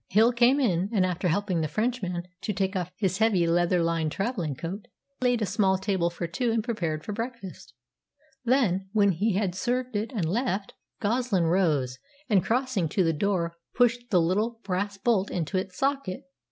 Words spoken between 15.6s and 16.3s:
socket.